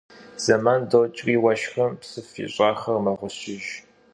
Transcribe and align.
Zeman 0.45 0.81
doç'ri 0.91 1.35
vueşşxım 1.41 1.91
psıf 1.99 2.29
yiş'axer 2.37 2.97
meğuşıjj. 3.05 3.67